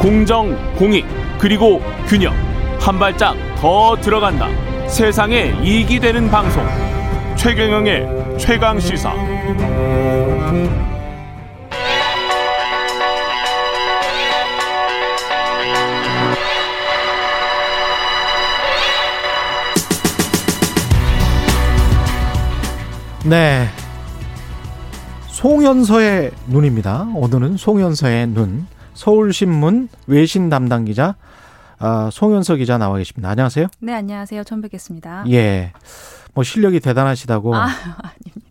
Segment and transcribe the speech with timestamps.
[0.00, 1.04] 공정, 공익,
[1.38, 2.32] 그리고 균형.
[2.80, 4.48] 한 발짝 더 들어간다.
[4.88, 6.64] 세상에 이익이 되는 방송.
[7.36, 9.12] 최경영의 최강 시사.
[23.26, 23.68] 네.
[25.26, 27.06] 송현서의 눈입니다.
[27.14, 28.66] 오늘은 송현서의 눈.
[28.94, 31.16] 서울신문 외신 담당 기자
[31.78, 33.30] 아, 송현서 기자 나와 계십니다.
[33.30, 33.68] 안녕하세요.
[33.80, 34.44] 네, 안녕하세요.
[34.44, 35.24] 처음 뵙겠습니다.
[35.30, 35.72] 예.
[36.34, 38.50] 뭐 실력이 대단하시다고 아, 아닙니다.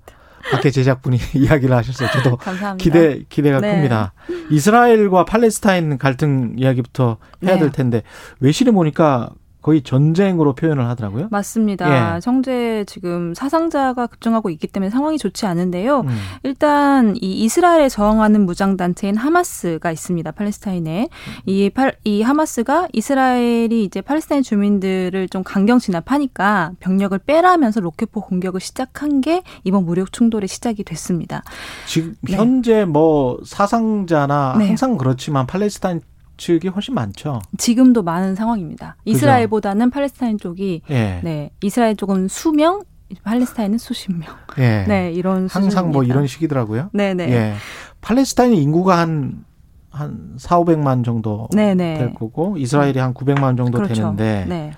[0.52, 2.10] 밖에 제작분이 이야기를 하셨어요.
[2.12, 2.84] 저도 감사합니다.
[2.84, 3.76] 기대 기대가 네.
[3.76, 4.14] 큽니다.
[4.50, 7.60] 이스라엘과 팔레스타인 갈등 이야기부터 해야 네.
[7.60, 8.02] 될 텐데
[8.40, 9.30] 외신에 보니까
[9.62, 11.28] 거의 전쟁으로 표현을 하더라고요.
[11.32, 12.16] 맞습니다.
[12.16, 12.20] 예.
[12.24, 16.02] 형제 지금 사상자가 급증하고 있기 때문에 상황이 좋지 않은데요.
[16.02, 16.18] 음.
[16.44, 20.32] 일단 이 이스라엘에 저항하는 무장 단체인 하마스가 있습니다.
[20.32, 21.10] 팔레스타인에
[21.46, 28.62] 이, 팔, 이 하마스가 이스라엘이 이제 팔레스타인 주민들을 좀 강경 진압하니까 병력을 빼라면서 로켓포 공격을
[28.62, 31.44] 시작한 게 이번 무력 충돌의 시작이 됐습니다.
[31.86, 32.38] 지금 네.
[32.38, 34.68] 현재 뭐 사상자나 네.
[34.68, 36.02] 항상 그렇지만 팔레스타인
[36.40, 37.42] 측이 훨씬 많죠.
[37.58, 38.96] 지금도 많은 상황입니다.
[39.06, 41.20] 이스라엘보다는 팔레스타인 쪽이 예.
[41.24, 42.82] 네 이스라엘 쪽은 수명,
[43.24, 44.30] 팔레스타인은 수십 명.
[44.58, 44.86] 예.
[44.88, 46.14] 네 이런 항상 뭐 수준입니다.
[46.14, 46.90] 이런 식이더라고요.
[46.94, 47.32] 네네.
[47.32, 47.54] 예.
[48.02, 49.44] 팔레스타인 인구가 한,
[49.92, 51.98] 한 4, 500만 정도 네네.
[51.98, 53.94] 될 거고, 이스라엘이 한 900만 정도 그렇죠.
[53.94, 54.72] 되는데, 네.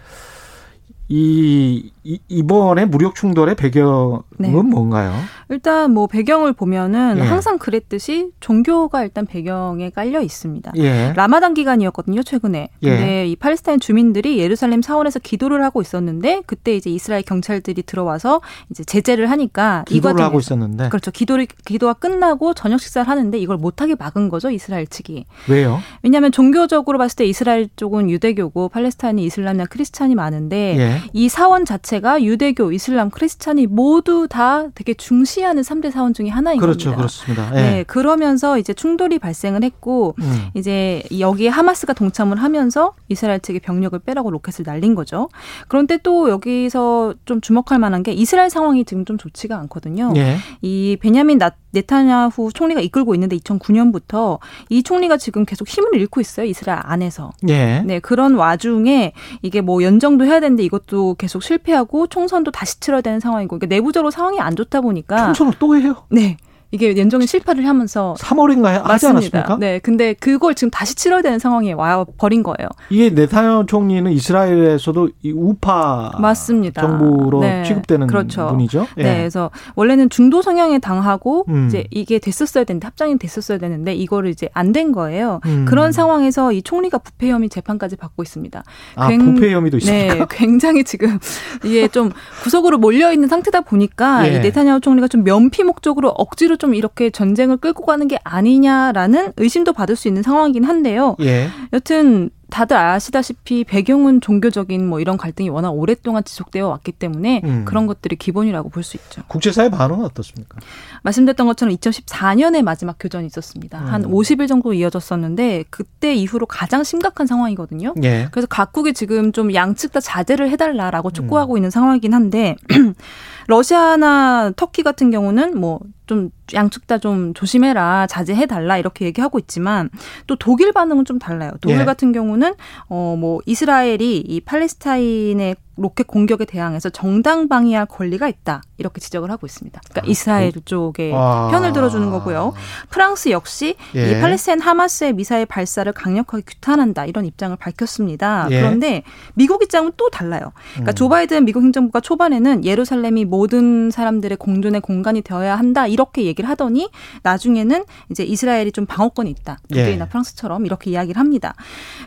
[1.07, 4.49] 이, 이, 이번에 무력 충돌의 배경은 네.
[4.49, 5.13] 뭔가요?
[5.51, 7.21] 일단 뭐 배경을 보면은 예.
[7.21, 10.71] 항상 그랬듯이 종교가 일단 배경에 깔려 있습니다.
[10.77, 11.11] 예.
[11.13, 12.69] 라마단 기간이었거든요, 최근에.
[12.81, 12.89] 예.
[12.89, 18.85] 근데 이 팔레스타인 주민들이 예루살렘 사원에서 기도를 하고 있었는데 그때 이제 이스라엘 경찰들이 들어와서 이제
[18.85, 21.11] 제재를 하니까 이 기도를 하고 과정에서 있었는데, 그렇죠.
[21.11, 25.25] 기도를 기도가 끝나고 저녁 식사를 하는데 이걸 못 하게 막은 거죠, 이스라엘 측이.
[25.49, 25.79] 왜요?
[26.01, 30.97] 왜냐하면 종교적으로 봤을 때 이스라엘 쪽은 유대교고 팔레스타인이 이슬람이나 크리스찬이 많은데 예.
[31.11, 36.59] 이 사원 자체가 유대교, 이슬람, 크리스찬이 모두 다 되게 중시 하는 3대 사원 중에 하나인
[36.59, 36.91] 그렇죠.
[36.91, 36.97] 겁니다.
[36.97, 37.51] 그렇습니다.
[37.55, 37.61] 예.
[37.71, 40.47] 네, 그러면서 이제 충돌이 발생을 했고 음.
[40.53, 45.29] 이제 여기에 하마스가 동참을 하면서 이스라엘 측의 병력을 빼라고 로켓을 날린 거죠.
[45.67, 50.13] 그런데 또 여기서 좀 주목할 만한 게 이스라엘 상황이 지금 좀 좋지가 않거든요.
[50.15, 50.37] 예.
[50.61, 54.39] 이 베냐민 나- 네타냐후 총리가 이끌고 있는데 2009년부터
[54.69, 56.45] 이 총리가 지금 계속 힘을 잃고 있어요.
[56.45, 57.31] 이스라엘 안에서.
[57.49, 57.81] 예.
[57.81, 63.19] 네, 그런 와중에 이게 뭐 연정도 해야 되는데 이것도 계속 실패하고 총선도 다시 치러야 되는
[63.19, 65.95] 상황이고 그러니까 내부적으로 상황이 안 좋다 보니까 총선을 또 해요?
[66.09, 66.37] 네.
[66.73, 68.83] 이게 연정이 실패를 하면서 3월인가요?
[68.83, 69.57] 하지 않았습니까?
[69.59, 72.69] 네, 근데 그걸 지금 다시 치러야 되는 상황에 와 버린 거예요.
[72.89, 76.81] 이게 네타냐후 총리는 이스라엘에서도 이 우파 맞습니다.
[76.81, 78.47] 정부로 네, 취급되는 그렇죠.
[78.47, 78.87] 분이죠.
[78.97, 79.03] 예.
[79.03, 81.67] 네, 그래서 원래는 중도 성향에 당하고 음.
[81.67, 85.41] 이제 이게 됐었어야 되는데 합장이 됐었어야 되는데 이거를 이제 안 된 거예요.
[85.47, 85.65] 음.
[85.67, 88.63] 그런 상황에서 이 총리가 부패 혐의 재판까지 받고 있습니다.
[88.95, 90.13] 아, 굉- 부패 혐의도 있습니까?
[90.15, 91.19] 네, 굉장히 지금
[91.65, 92.11] 이게 좀
[92.43, 94.37] 구석으로 몰려 있는 상태다 보니까 예.
[94.37, 99.73] 이 네타냐후 총리가 좀 면피 목적으로 억지로 좀 이렇게 전쟁을 끌고 가는 게 아니냐라는 의심도
[99.73, 101.15] 받을 수 있는 상황이긴 한데요.
[101.21, 101.49] 예.
[101.73, 107.65] 여튼 다들 아시다시피 배경은 종교적인 뭐 이런 갈등이 워낙 오랫동안 지속되어 왔기 때문에 음.
[107.65, 109.23] 그런 것들이 기본이라고 볼 수 있죠.
[109.27, 110.59] 국제사회 반응은 어떻습니까?
[111.03, 113.79] 말씀드렸던 것처럼 2014년에 마지막 교전이 있었습니다.
[113.79, 114.11] 한 음.
[114.11, 117.95] 50일 정도 이어졌었는데 그때 이후로 가장 심각한 상황이거든요.
[118.03, 118.27] 예.
[118.31, 121.13] 그래서 각국이 지금 좀 양측 다 자제를 해달라라고 음.
[121.13, 122.57] 촉구하고 있는 상황이긴 한데
[123.47, 129.89] 러시아나 터키 같은 경우는 뭐좀 양측 다 좀 조심해라 자제해 달라 이렇게 얘기하고 있지만
[130.27, 131.51] 또 독일 반응은 좀 달라요.
[131.61, 131.85] 독일 예.
[131.85, 132.53] 같은 경우는
[132.89, 139.45] 어 뭐 이스라엘이 이 팔레스타인의 로켓 공격에 대항해서 정당 방위할 권리가 있다 이렇게 지적을 하고
[139.45, 139.79] 있습니다.
[139.89, 141.49] 그러니까 아, 이스라엘 쪽에 아.
[141.51, 142.53] 편을 들어주는 거고요.
[142.89, 144.11] 프랑스 역시 예.
[144.11, 148.47] 이 팔레스타인 하마스의 미사일 발사를 강력하게 규탄한다 이런 입장을 밝혔습니다.
[148.51, 148.59] 예.
[148.59, 150.51] 그런데 미국 입장은 또 달라요.
[150.73, 150.95] 그러니까 음.
[150.95, 156.89] 조 바이든 미국 행정부가 초반에는 예루살렘이 모든 사람들의 공존의 공간이 되어야 한다 이렇게 얘기를 하더니
[157.23, 159.57] 나중에는 이제 이스라엘이 좀 방어권이 있다.
[159.69, 160.09] 독일이나 예.
[160.09, 161.53] 프랑스처럼 이렇게 이야기를 합니다.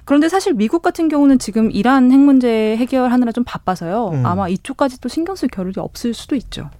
[0.04, 4.08] 그런데 사실 미국 같은 경우는 지금 이란 핵 문제 해결하느라 좀 바빠서요.
[4.14, 4.26] 음.
[4.26, 6.70] 아마 이쪽까지 또 신경 쓸 겨를이 없을 수도 있죠.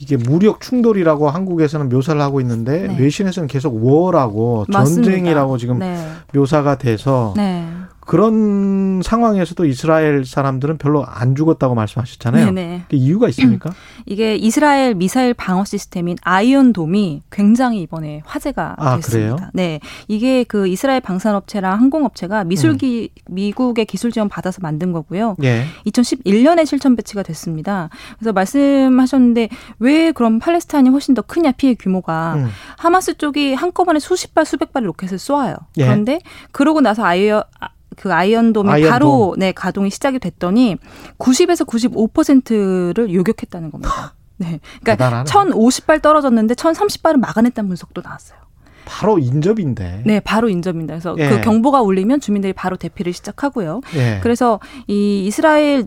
[0.00, 2.98] 이게 무력 충돌이라고 한국에서는 묘사를 하고 있는데 네.
[2.98, 5.10] 외신에서는 계속 war라고 맞습니다.
[5.10, 5.96] 전쟁이라고 지금 네.
[6.34, 7.66] 묘사가 돼서 네.
[8.04, 12.46] 그런 상황에서도 이스라엘 사람들은 별로 안 죽었다고 말씀하셨잖아요.
[12.46, 12.84] 네네.
[12.88, 13.72] 그 이유가 있습니까?
[14.06, 19.36] 이게 이스라엘 미사일 방어 시스템인 아이언 돔이 굉장히 이번에 화제가 아, 됐습니다.
[19.36, 19.50] 그래요?
[19.54, 23.34] 네, 이게 그 이스라엘 방산업체랑 항공업체가 미술기 음.
[23.34, 25.36] 미국의 기술 지원 받아서 만든 거고요.
[25.42, 25.64] 예.
[25.86, 27.88] 2011년에 실전 배치가 됐습니다.
[28.18, 29.48] 그래서 말씀하셨는데
[29.78, 32.48] 왜 그럼 팔레스타인이 훨씬 더 크냐 피해 규모가 음.
[32.76, 35.56] 하마스 쪽이 한꺼번에 수십 발 수백 발의 로켓을 쏘아요.
[35.78, 35.84] 예.
[35.84, 36.20] 그런데
[36.52, 38.90] 그러고 나서 아이어 아, 그 아이언돔이 아이언돔.
[38.90, 40.76] 바로 네 가동이 시작이 됐더니
[41.18, 44.14] 90에서 95%를 요격했다는 겁니다.
[44.36, 45.30] 네, 그러니까 대단하네.
[45.30, 48.38] 1,050발 떨어졌는데 1,030발은 막아냈다는 분석도 나왔어요.
[48.84, 50.02] 바로 인접인데.
[50.04, 50.94] 네, 바로 인접입니다.
[50.94, 51.28] 그래서 예.
[51.28, 53.80] 그 경보가 울리면 주민들이 바로 대피를 시작하고요.
[53.96, 54.20] 예.
[54.22, 55.86] 그래서 이 이스라엘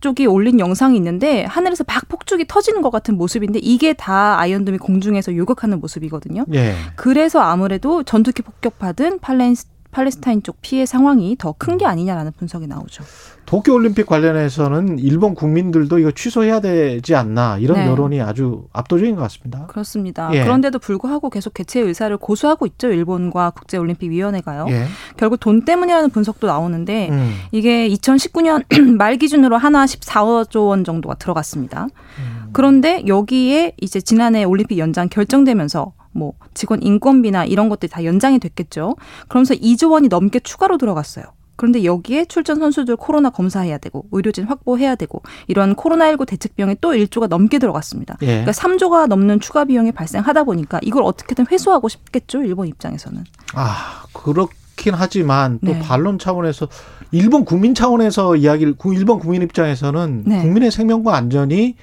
[0.00, 5.36] 쪽이 올린 영상이 있는데 하늘에서 막 폭죽이 터지는 것 같은 모습인데 이게 다 아이언돔이 공중에서
[5.36, 6.46] 요격하는 모습이거든요.
[6.54, 6.74] 예.
[6.94, 13.04] 그래서 아무래도 전투기 폭격받은 팔레스, 팔레스타인 쪽 피해 상황이 더 큰 게 아니냐라는 분석이 나오죠.
[13.46, 17.86] 도쿄 올림픽 관련해서는 일본 국민들도 이거 취소해야 되지 않나 이런 네.
[17.86, 19.66] 여론이 아주 압도적인 것 같습니다.
[19.68, 20.28] 그렇습니다.
[20.34, 20.42] 예.
[20.44, 22.88] 그런데도 불구하고 계속 개최 의사를 고수하고 있죠.
[22.88, 24.66] 일본과 국제 올림픽 위원회가요.
[24.68, 24.84] 예.
[25.16, 27.34] 결국 돈 때문이라는 분석도 나오는데 음.
[27.52, 28.64] 이게 2019년
[28.98, 31.84] 말 기준으로 하나 14조 원 정도가 들어갔습니다.
[32.18, 32.50] 음.
[32.52, 38.96] 그런데 여기에 이제 지난해 올림픽 연장 결정되면서 뭐 직원 인건비나 이런 것들이 다 연장이 됐겠죠.
[39.28, 41.24] 그러면서 2조 원이 넘게 추가로 들어갔어요.
[41.56, 46.92] 그런데 여기에 출전 선수들 코로나 검사해야 되고 의료진 확보해야 되고 이런 코로나19 대책 비용이 또
[46.92, 48.16] 1조가 넘게 들어갔습니다.
[48.22, 48.26] 예.
[48.26, 52.42] 그러니까 3조가 넘는 추가 비용이 발생하다 보니까 이걸 어떻게든 회수하고 싶겠죠.
[52.42, 53.24] 일본 입장에서는.
[53.54, 55.80] 아 그렇긴 하지만 또 네.
[55.80, 56.68] 반론 차원에서
[57.10, 60.42] 일본 국민 차원에서 이야기를 구- 일본 국민 입장에서는 네.
[60.42, 61.74] 국민의 생명과 안전이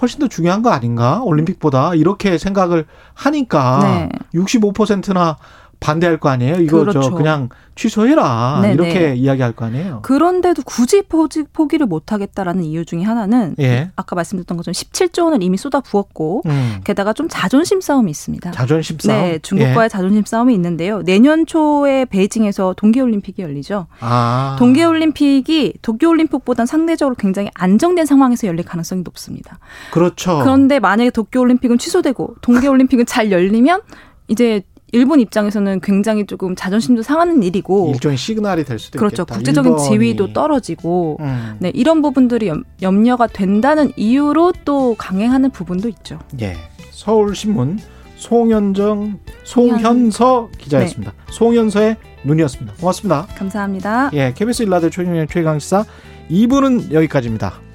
[0.00, 4.08] 훨씬 더 중요한 거 아닌가 올림픽보다 이렇게 생각을 하니까 네.
[4.34, 5.36] 65%나
[5.80, 6.56] 반대할 거 아니에요.
[6.56, 7.14] 이거 저 그렇죠.
[7.14, 7.48] 그냥
[7.78, 9.14] 취소해라 네, 이렇게 네.
[9.14, 10.00] 이야기할 거 아니에요.
[10.02, 13.90] 그런데도 굳이 포기, 포기를 못 하겠다라는 이유 중에 하나는 예.
[13.94, 16.80] 아까 말씀드렸던 것처럼 17조 원을 이미 쏟아 부었고 음.
[16.82, 18.50] 게다가 좀 자존심 싸움이 있습니다.
[18.50, 19.20] 자존심 싸움.
[19.20, 19.88] 네, 중국과의 예.
[19.88, 21.02] 자존심 싸움이 있는데요.
[21.02, 23.86] 내년 초에 베이징에서 동계올림픽이 열리죠.
[24.00, 24.56] 아.
[24.58, 29.60] 동계올림픽이 도쿄올림픽보단 상대적으로 굉장히 안정된 상황에서 열릴 가능성이 높습니다.
[29.92, 30.40] 그렇죠.
[30.40, 33.82] 그런데 만약에 도쿄올림픽은 취소되고 동계올림픽은 잘 열리면
[34.26, 34.62] 이제
[34.92, 39.22] 일본 입장에서는 굉장히 조금 자존심도 상하는 일이고 일종의 시그널이 될 수도 그렇죠.
[39.22, 39.36] 있겠다.
[39.36, 39.88] 국제적인 일본이.
[39.88, 41.56] 지위도 떨어지고 음.
[41.58, 46.18] 네, 이런 부분들이 염, 염려가 된다는 이유로 또 강행하는 부분도 있죠.
[46.40, 46.56] 예.
[46.90, 47.78] 서울신문
[48.16, 51.12] 송현정 송현서 기자였습니다.
[51.12, 51.32] 네.
[51.32, 52.74] 송현서의 눈이었습니다.
[52.80, 53.26] 고맙습니다.
[53.36, 54.10] 감사합니다.
[54.14, 55.84] 예, KBS 일라드 최경영 최강시사
[56.30, 57.67] 2부는 여기까지입니다.